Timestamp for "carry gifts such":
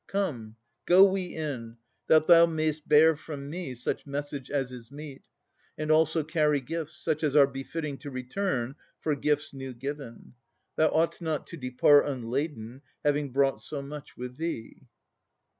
6.23-7.23